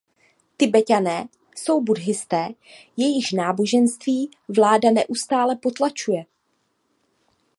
[0.57, 2.47] Tibeťané jsou buddhisté,
[2.97, 6.25] jejichž náboženství vláda neustále potlačuje.